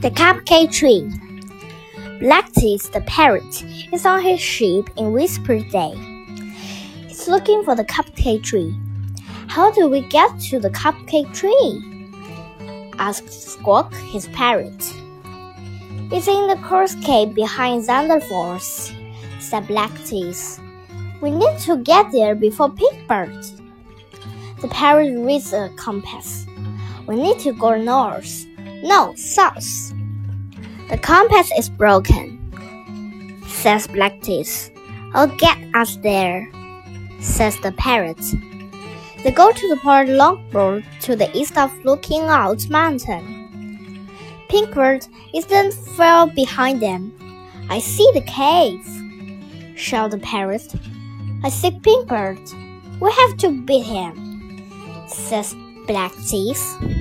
[0.00, 1.10] The Cupcake Tree.
[2.20, 5.92] Blackteeth the parrot is on his sheep in Whisper Bay.
[7.08, 8.78] He's looking for the cupcake tree.
[9.48, 11.82] How do we get to the cupcake tree?
[13.00, 14.94] asked Squawk, his parrot.
[16.12, 18.92] It's in the Cursed Cave behind Thunder Falls,
[19.40, 20.60] said Blackteeth.
[21.20, 23.44] We need to get there before Pinkbeard.
[24.60, 26.46] The parrot reads a compass.
[27.08, 28.46] We need to go north.
[28.82, 29.92] No, south.
[30.88, 32.38] The compass is broken,
[33.46, 34.70] says Blackteeth.
[35.14, 36.48] I'll oh, get us there,
[37.20, 38.20] says the parrot.
[39.24, 44.08] They go to the Port Longboard to the east of Lookout Mountain.
[44.48, 47.12] Pinkbeard isn't far behind them.
[47.68, 48.86] I see the cave,
[49.76, 50.72] shouted the parrot.
[51.42, 53.00] I see Pinkbeard.
[53.00, 54.62] We have to beat him,
[55.08, 55.54] says
[55.86, 56.97] Blackteeth.